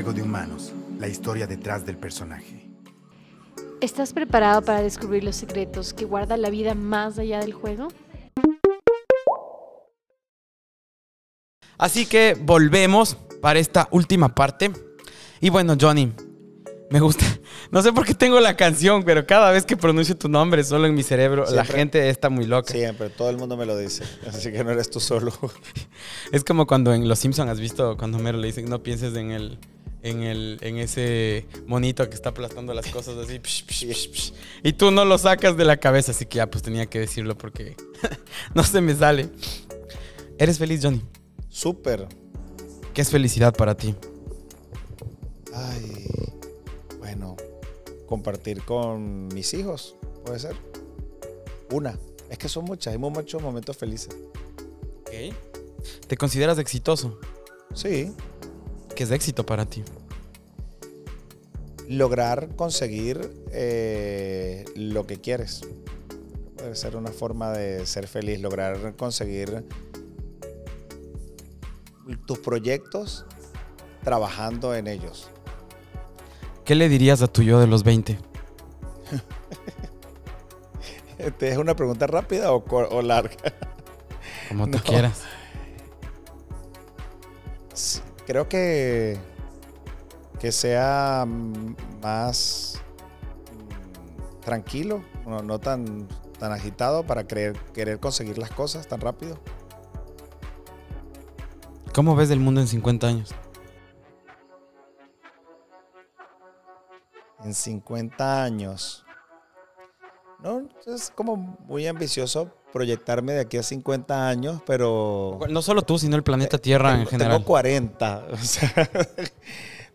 Juego 0.00 0.14
de 0.14 0.22
Humanos, 0.22 0.72
la 0.98 1.08
historia 1.08 1.46
detrás 1.46 1.84
del 1.84 1.98
personaje. 1.98 2.70
¿Estás 3.82 4.14
preparado 4.14 4.62
para 4.62 4.80
descubrir 4.80 5.22
los 5.22 5.36
secretos 5.36 5.92
que 5.92 6.06
guarda 6.06 6.38
la 6.38 6.48
vida 6.48 6.74
más 6.74 7.18
allá 7.18 7.40
del 7.40 7.52
juego? 7.52 7.88
Así 11.76 12.06
que 12.06 12.34
volvemos 12.40 13.18
para 13.42 13.58
esta 13.58 13.88
última 13.90 14.34
parte. 14.34 14.72
Y 15.38 15.50
bueno, 15.50 15.76
Johnny, 15.78 16.14
me 16.90 17.00
gusta. 17.00 17.26
No 17.70 17.82
sé 17.82 17.92
por 17.92 18.04
qué 18.04 18.14
tengo 18.14 18.40
la 18.40 18.56
canción, 18.56 19.04
pero 19.04 19.26
cada 19.26 19.52
vez 19.52 19.64
que 19.64 19.76
pronuncio 19.76 20.16
tu 20.16 20.28
nombre, 20.28 20.64
solo 20.64 20.86
en 20.86 20.94
mi 20.94 21.04
cerebro, 21.04 21.44
la 21.52 21.64
gente 21.64 22.08
está 22.08 22.28
muy 22.28 22.44
loca. 22.44 22.72
Siempre, 22.72 23.10
todo 23.10 23.30
el 23.30 23.36
mundo 23.36 23.56
me 23.56 23.64
lo 23.64 23.76
dice. 23.76 24.02
Así 24.26 24.50
que 24.50 24.64
no 24.64 24.72
eres 24.72 24.90
tú 24.90 24.98
solo. 24.98 25.32
Es 26.32 26.42
como 26.42 26.66
cuando 26.66 26.92
en 26.92 27.06
Los 27.06 27.20
Simpsons 27.20 27.48
has 27.48 27.60
visto 27.60 27.96
cuando 27.96 28.18
Homero 28.18 28.38
le 28.38 28.48
dicen 28.48 28.68
no 28.68 28.82
pienses 28.82 29.14
en 29.14 29.30
el 29.30 29.60
en 30.02 30.22
el 30.22 30.58
en 30.62 30.78
ese 30.78 31.46
monito 31.66 32.08
que 32.08 32.14
está 32.14 32.30
aplastando 32.30 32.72
las 32.74 32.86
cosas 32.88 33.16
así 33.16 33.38
psh, 33.38 33.64
psh, 33.66 34.10
psh, 34.10 34.32
y 34.62 34.72
tú 34.72 34.90
no 34.90 35.04
lo 35.04 35.18
sacas 35.18 35.56
de 35.56 35.64
la 35.64 35.78
cabeza, 35.78 36.12
así 36.12 36.26
que 36.26 36.36
ya 36.36 36.50
pues 36.50 36.62
tenía 36.62 36.86
que 36.86 36.98
decirlo 37.00 37.36
porque 37.36 37.76
no 38.54 38.62
se 38.64 38.80
me 38.80 38.94
sale. 38.94 39.30
¿Eres 40.38 40.58
feliz, 40.58 40.80
Johnny? 40.82 41.02
Súper. 41.48 42.08
¿Qué 42.94 43.02
es 43.02 43.10
felicidad 43.10 43.54
para 43.54 43.76
ti? 43.76 43.94
Ay, 45.52 46.06
bueno, 46.98 47.36
compartir 48.06 48.62
con 48.62 49.28
mis 49.28 49.52
hijos, 49.54 49.96
puede 50.24 50.38
ser. 50.38 50.56
Una. 51.70 51.98
Es 52.30 52.38
que 52.38 52.48
son 52.48 52.64
muchas, 52.64 52.92
hay 52.92 52.98
muchos 52.98 53.42
momentos 53.42 53.76
felices. 53.76 54.16
¿Te 56.06 56.16
consideras 56.16 56.58
exitoso? 56.58 57.18
Sí, 57.74 58.12
¿Qué 59.00 59.04
es 59.04 59.10
éxito 59.12 59.46
para 59.46 59.64
ti? 59.64 59.82
lograr 61.88 62.54
conseguir 62.54 63.32
eh, 63.50 64.66
lo 64.76 65.06
que 65.06 65.16
quieres. 65.16 65.62
Puede 66.58 66.76
ser 66.76 66.96
una 66.96 67.10
forma 67.10 67.50
de 67.52 67.86
ser 67.86 68.06
feliz, 68.08 68.42
lograr 68.42 68.94
conseguir 68.96 69.64
tus 72.26 72.40
proyectos 72.40 73.24
trabajando 74.04 74.74
en 74.74 74.86
ellos. 74.86 75.30
¿Qué 76.66 76.74
le 76.74 76.90
dirías 76.90 77.22
a 77.22 77.26
tu 77.26 77.42
yo 77.42 77.58
de 77.58 77.68
los 77.68 77.82
20? 77.84 78.18
¿Te 81.38 81.48
es 81.48 81.56
una 81.56 81.74
pregunta 81.74 82.06
rápida 82.06 82.52
o, 82.52 82.62
o 82.68 83.00
larga? 83.00 83.34
Como 84.50 84.66
tú 84.66 84.72
No. 84.76 84.84
quieras. 84.84 85.22
Creo 88.26 88.48
que, 88.48 89.18
que 90.38 90.52
sea 90.52 91.26
más 92.02 92.80
mm, 93.52 94.40
tranquilo, 94.40 95.02
no, 95.26 95.42
no 95.42 95.58
tan, 95.58 96.06
tan 96.38 96.52
agitado 96.52 97.04
para 97.04 97.26
creer, 97.26 97.58
querer 97.74 98.00
conseguir 98.00 98.38
las 98.38 98.50
cosas 98.50 98.86
tan 98.86 99.00
rápido. 99.00 99.38
¿Cómo 101.94 102.14
ves 102.14 102.30
el 102.30 102.40
mundo 102.40 102.60
en 102.60 102.68
50 102.68 103.06
años? 103.06 103.34
En 107.44 107.54
50 107.54 108.42
años. 108.44 109.04
No, 110.42 110.68
es 110.86 111.10
como 111.14 111.36
muy 111.36 111.86
ambicioso 111.86 112.50
proyectarme 112.72 113.32
de 113.32 113.40
aquí 113.40 113.56
a 113.58 113.62
50 113.62 114.28
años, 114.28 114.62
pero... 114.66 115.38
No 115.48 115.62
solo 115.62 115.82
tú, 115.82 115.98
sino 115.98 116.16
el 116.16 116.22
planeta 116.22 116.58
Tierra 116.58 116.92
en 116.92 116.98
Tengo- 117.00 117.10
general. 117.10 117.32
Tengo 117.38 117.44
40. 117.46 118.26
o 118.32 118.36
sea, 118.38 118.90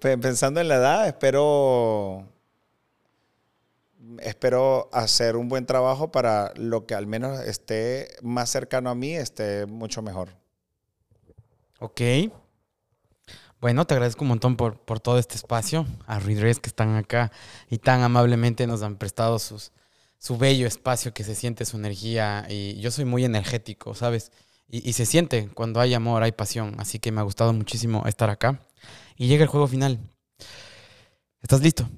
pe- 0.00 0.18
pensando 0.18 0.60
en 0.60 0.68
la 0.68 0.76
edad, 0.76 1.06
espero. 1.08 2.28
Espero 4.18 4.88
hacer 4.92 5.34
un 5.36 5.48
buen 5.48 5.64
trabajo 5.66 6.12
para 6.12 6.52
lo 6.56 6.86
que 6.86 6.94
al 6.94 7.06
menos 7.06 7.40
esté 7.40 8.08
más 8.22 8.50
cercano 8.50 8.90
a 8.90 8.94
mí, 8.94 9.14
esté 9.14 9.66
mucho 9.66 10.02
mejor. 10.02 10.28
Ok. 11.80 12.00
Bueno, 13.60 13.86
te 13.86 13.94
agradezco 13.94 14.22
un 14.24 14.28
montón 14.28 14.56
por, 14.56 14.78
por 14.78 15.00
todo 15.00 15.18
este 15.18 15.36
espacio. 15.36 15.86
A 16.06 16.18
Redress 16.18 16.60
que 16.60 16.68
están 16.68 16.96
acá 16.96 17.32
y 17.70 17.78
tan 17.78 18.02
amablemente 18.02 18.66
nos 18.66 18.82
han 18.82 18.96
prestado 18.96 19.38
sus, 19.38 19.72
su 20.18 20.38
bello 20.38 20.66
espacio 20.66 21.12
que 21.12 21.24
se 21.24 21.34
siente 21.34 21.64
su 21.64 21.76
energía. 21.76 22.46
Y 22.48 22.80
yo 22.80 22.90
soy 22.90 23.04
muy 23.04 23.24
energético, 23.24 23.94
¿sabes? 23.94 24.32
Y, 24.68 24.88
y 24.88 24.92
se 24.94 25.06
siente 25.06 25.48
cuando 25.48 25.80
hay 25.80 25.94
amor, 25.94 26.22
hay 26.22 26.32
pasión. 26.32 26.74
Así 26.78 26.98
que 26.98 27.12
me 27.12 27.20
ha 27.20 27.24
gustado 27.24 27.52
muchísimo 27.52 28.06
estar 28.06 28.30
acá. 28.30 28.60
Y 29.16 29.28
llega 29.28 29.42
el 29.42 29.48
juego 29.48 29.66
final. 29.66 29.98
¿Estás 31.42 31.60
listo? 31.60 31.88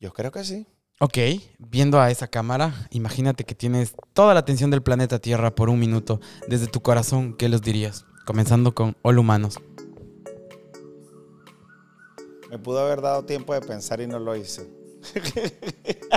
Yo 0.00 0.12
creo 0.12 0.30
que 0.32 0.44
sí. 0.44 0.66
Ok, 0.98 1.18
viendo 1.58 2.00
a 2.00 2.10
esa 2.10 2.26
cámara, 2.26 2.88
imagínate 2.90 3.44
que 3.44 3.54
tienes 3.54 3.94
toda 4.14 4.32
la 4.32 4.40
atención 4.40 4.70
del 4.70 4.82
planeta 4.82 5.18
Tierra 5.18 5.54
por 5.54 5.68
un 5.68 5.78
minuto. 5.78 6.20
Desde 6.48 6.68
tu 6.68 6.80
corazón, 6.80 7.34
¿qué 7.34 7.50
les 7.50 7.60
dirías? 7.60 8.06
Comenzando 8.24 8.74
con 8.74 8.96
Hola 9.02 9.20
Humanos. 9.20 9.58
Me 12.50 12.58
pudo 12.58 12.80
haber 12.80 13.02
dado 13.02 13.26
tiempo 13.26 13.52
de 13.52 13.60
pensar 13.60 14.00
y 14.00 14.06
no 14.06 14.18
lo 14.18 14.36
hice. 14.36 14.70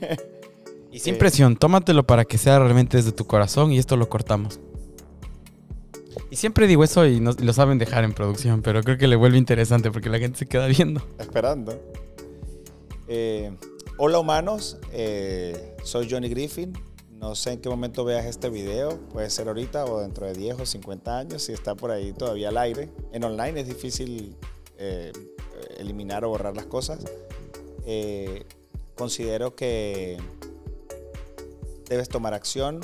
Y 0.92 0.98
sin 0.98 1.14
Eh, 1.14 1.18
presión, 1.18 1.54
tómatelo 1.56 2.04
para 2.04 2.24
que 2.24 2.36
sea 2.36 2.58
realmente 2.58 2.96
desde 2.96 3.12
tu 3.12 3.24
corazón 3.24 3.70
y 3.70 3.78
esto 3.78 3.96
lo 3.96 4.08
cortamos. 4.08 4.58
Y 6.30 6.36
siempre 6.36 6.66
digo 6.66 6.82
eso 6.82 7.06
y, 7.06 7.20
no- 7.20 7.30
y 7.38 7.44
lo 7.44 7.52
saben 7.52 7.78
dejar 7.78 8.02
en 8.02 8.12
producción, 8.12 8.60
pero 8.62 8.82
creo 8.82 8.98
que 8.98 9.06
le 9.06 9.14
vuelve 9.14 9.38
interesante 9.38 9.92
porque 9.92 10.08
la 10.08 10.18
gente 10.18 10.38
se 10.38 10.46
queda 10.46 10.66
viendo. 10.66 11.00
Esperando. 11.20 11.80
Eh, 13.06 13.52
hola 13.98 14.18
humanos, 14.18 14.78
eh, 14.92 15.76
soy 15.84 16.08
Johnny 16.10 16.28
Griffin. 16.28 16.72
No 17.12 17.34
sé 17.36 17.52
en 17.52 17.60
qué 17.60 17.68
momento 17.68 18.04
veas 18.04 18.24
este 18.26 18.48
video, 18.50 18.98
puede 19.12 19.30
ser 19.30 19.46
ahorita 19.46 19.84
o 19.84 20.00
dentro 20.00 20.26
de 20.26 20.32
10 20.32 20.58
o 20.58 20.66
50 20.66 21.18
años, 21.18 21.42
si 21.42 21.52
está 21.52 21.74
por 21.76 21.90
ahí 21.92 22.12
todavía 22.14 22.48
al 22.48 22.56
aire. 22.58 22.88
En 23.12 23.22
online 23.22 23.60
es 23.60 23.68
difícil 23.68 24.34
eh, 24.78 25.12
eliminar 25.78 26.24
o 26.24 26.30
borrar 26.30 26.56
las 26.56 26.66
cosas. 26.66 27.04
Considero 29.00 29.56
que 29.56 30.18
debes 31.88 32.10
tomar 32.10 32.34
acción, 32.34 32.80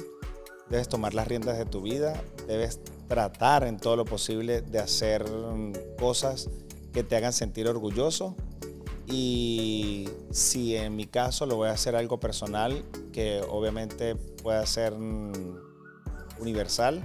debes 0.71 0.89
tomar 0.89 1.13
las 1.13 1.29
riendas 1.29 1.59
de 1.59 1.67
tu 1.67 1.83
vida, 1.83 2.19
debes 2.47 2.81
tratar 3.07 3.65
en 3.65 3.77
todo 3.77 3.97
lo 3.97 4.07
posible 4.07 4.63
de 4.63 4.79
hacer 4.79 5.31
mm, 5.31 5.75
cosas 5.99 6.49
que 6.95 7.05
te 7.05 7.17
hagan 7.17 7.35
sentir 7.35 7.69
orgulloso. 7.69 8.35
Y 9.07 10.09
si 10.31 10.75
en 10.75 10.97
mi 10.97 11.05
caso 11.05 11.45
lo 11.45 11.57
voy 11.57 11.69
a 11.69 11.73
hacer 11.73 11.95
algo 11.95 12.19
personal, 12.19 12.83
que 13.13 13.43
obviamente 13.51 14.17
pueda 14.17 14.65
ser 14.65 14.95
mm, 14.95 15.33
universal, 16.39 17.03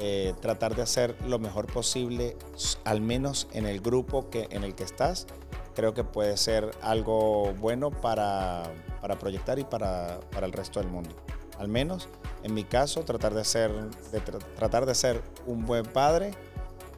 eh, 0.00 0.34
tratar 0.40 0.74
de 0.74 0.82
hacer 0.82 1.14
lo 1.28 1.38
mejor 1.38 1.72
posible, 1.72 2.36
al 2.82 3.02
menos 3.02 3.46
en 3.52 3.66
el 3.66 3.80
grupo 3.80 4.30
que, 4.30 4.48
en 4.50 4.64
el 4.64 4.74
que 4.74 4.82
estás, 4.82 5.28
creo 5.74 5.94
que 5.94 6.04
puede 6.04 6.36
ser 6.36 6.70
algo 6.82 7.52
bueno 7.54 7.90
para, 7.90 8.62
para 9.00 9.18
proyectar 9.18 9.58
y 9.58 9.64
para, 9.64 10.20
para 10.32 10.46
el 10.46 10.52
resto 10.52 10.80
del 10.80 10.88
mundo. 10.88 11.10
Al 11.58 11.68
menos 11.68 12.08
en 12.42 12.54
mi 12.54 12.64
caso, 12.64 13.02
tratar 13.02 13.34
de, 13.34 13.44
ser, 13.44 13.70
de 14.10 14.24
tra- 14.24 14.42
tratar 14.56 14.84
de 14.86 14.94
ser 14.94 15.22
un 15.46 15.64
buen 15.64 15.84
padre 15.84 16.32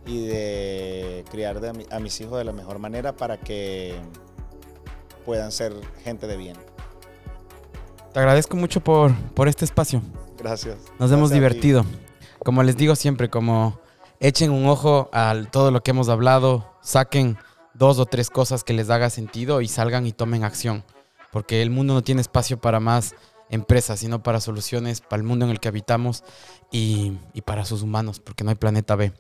y 0.07 0.27
de 0.27 1.25
criar 1.31 1.61
de 1.61 1.69
a, 1.69 1.73
mi- 1.73 1.87
a 1.91 1.99
mis 1.99 2.21
hijos 2.21 2.39
de 2.39 2.45
la 2.45 2.53
mejor 2.53 2.79
manera 2.79 3.15
para 3.15 3.39
que 3.39 3.95
puedan 5.25 5.53
ser 5.53 5.75
gente 6.03 6.27
de 6.27 6.37
bien. 6.37 6.57
Te 8.13 8.21
agradezco 8.21 8.57
mucho 8.57 8.81
por, 8.81 9.13
por 9.35 9.49
este 9.49 9.65
espacio. 9.65 10.01
Gracias. 10.39 10.77
Nos 10.99 11.11
hemos 11.11 11.31
divertido. 11.31 11.85
Como 12.45 12.63
les 12.63 12.77
digo 12.77 12.95
siempre, 12.97 13.29
como 13.31 13.79
echen 14.21 14.51
un 14.51 14.67
ojo 14.67 15.09
a 15.13 15.35
todo 15.51 15.71
lo 15.71 15.83
que 15.83 15.91
hemos 15.91 16.09
hablado, 16.09 16.71
saquen 16.83 17.37
dos 17.75 17.99
o 17.99 18.07
tres 18.07 18.31
cosas 18.31 18.65
que 18.65 18.73
les 18.73 18.91
haga 18.91 19.11
sentido 19.11 19.61
y 19.61 19.69
salgan 19.69 20.07
y 20.07 20.13
tomen 20.13 20.45
acción. 20.45 20.85
Porque 21.33 21.63
el 21.63 21.71
mundo 21.71 21.95
no 21.95 22.03
tiene 22.03 22.21
espacio 22.21 22.61
para 22.61 22.81
más 22.81 23.15
empresas, 23.51 24.01
sino 24.01 24.23
para 24.23 24.41
soluciones, 24.41 25.01
para 25.01 25.21
el 25.21 25.27
mundo 25.27 25.45
en 25.45 25.51
el 25.51 25.61
que 25.61 25.69
habitamos 25.69 26.25
y, 26.71 27.13
y 27.33 27.43
para 27.43 27.65
sus 27.65 27.83
humanos, 27.83 28.21
porque 28.21 28.45
no 28.45 28.51
hay 28.51 28.57
planeta 28.57 28.97
B. 28.97 29.13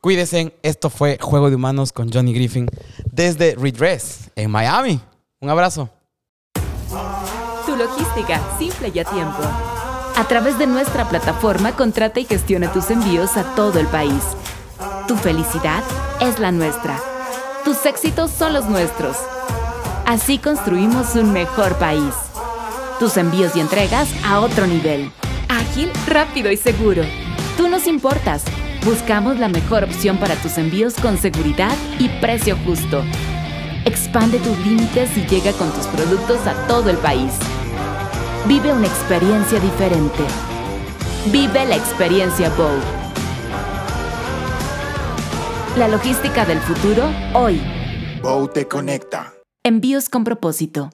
Cuídense, 0.00 0.54
esto 0.62 0.90
fue 0.90 1.18
Juego 1.20 1.50
de 1.50 1.56
Humanos 1.56 1.92
con 1.92 2.12
Johnny 2.12 2.32
Griffin 2.32 2.68
desde 3.12 3.54
Redress 3.54 4.30
en 4.34 4.50
Miami. 4.50 5.00
Un 5.40 5.50
abrazo. 5.50 5.90
Tu 7.66 7.76
logística, 7.76 8.40
simple 8.58 8.90
y 8.94 8.98
a 8.98 9.04
tiempo. 9.04 9.42
A 10.16 10.24
través 10.28 10.58
de 10.58 10.66
nuestra 10.66 11.08
plataforma, 11.08 11.76
contrata 11.76 12.20
y 12.20 12.24
gestiona 12.24 12.72
tus 12.72 12.90
envíos 12.90 13.36
a 13.36 13.54
todo 13.54 13.78
el 13.78 13.86
país. 13.86 14.22
Tu 15.06 15.16
felicidad 15.16 15.82
es 16.20 16.38
la 16.38 16.52
nuestra. 16.52 17.09
Tus 17.64 17.84
éxitos 17.84 18.30
son 18.30 18.54
los 18.54 18.64
nuestros. 18.66 19.16
Así 20.06 20.38
construimos 20.38 21.14
un 21.14 21.32
mejor 21.32 21.76
país. 21.76 22.14
Tus 22.98 23.18
envíos 23.18 23.54
y 23.54 23.60
entregas 23.60 24.08
a 24.24 24.40
otro 24.40 24.66
nivel. 24.66 25.12
Ágil, 25.48 25.90
rápido 26.06 26.50
y 26.50 26.56
seguro. 26.56 27.02
Tú 27.58 27.68
nos 27.68 27.86
importas. 27.86 28.44
Buscamos 28.84 29.38
la 29.38 29.48
mejor 29.48 29.84
opción 29.84 30.16
para 30.16 30.36
tus 30.36 30.56
envíos 30.56 30.94
con 30.94 31.18
seguridad 31.18 31.76
y 31.98 32.08
precio 32.20 32.56
justo. 32.64 33.02
Expande 33.84 34.38
tus 34.38 34.56
límites 34.58 35.14
y 35.18 35.26
llega 35.26 35.52
con 35.52 35.70
tus 35.72 35.86
productos 35.88 36.46
a 36.46 36.54
todo 36.66 36.88
el 36.88 36.96
país. 36.96 37.32
Vive 38.46 38.72
una 38.72 38.86
experiencia 38.86 39.60
diferente. 39.60 40.24
Vive 41.26 41.66
la 41.66 41.76
experiencia 41.76 42.48
Bow. 42.50 42.99
La 45.80 45.88
logística 45.88 46.44
del 46.44 46.58
futuro 46.58 47.10
hoy. 47.32 47.58
Bow 48.22 48.48
te 48.48 48.68
conecta. 48.68 49.32
Envíos 49.64 50.10
con 50.10 50.24
propósito. 50.24 50.90